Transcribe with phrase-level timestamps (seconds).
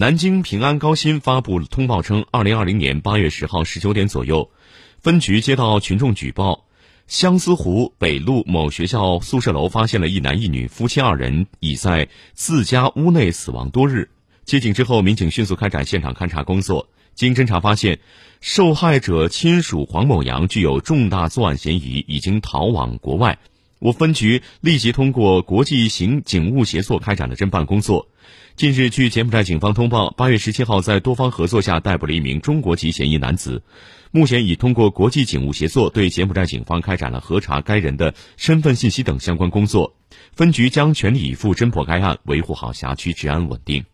[0.00, 4.48] 南京平安高新发布通报称，二零二零年八月十号十九点左右，
[5.00, 6.66] 分局接到群众举报，
[7.08, 14.10] 相思湖北路某学校宿舍楼发现了一男一女夫妻二人已在自家屋内死亡多日。
[14.44, 16.88] 接警之后，民警迅速开展现场勘查工作。
[17.16, 17.98] 经侦查发现，
[18.40, 23.40] 受害者亲属黄某阳具有重大作案嫌疑，已经逃往国外。
[23.78, 28.08] 我分局立即通过国际刑警务协作开展了侦办工作。
[28.56, 33.62] 近日，据柬埔寨警方通报，八月十七号在多方合作下逮捕了一名中国籍嫌疑男子。
[34.10, 39.94] 目前已通过国际警务协作对柬埔寨警方开展了核查该人的身份信息等相关工作。
[40.32, 43.84] 分局将全力以赴侦破该案，维护好辖区治安稳定。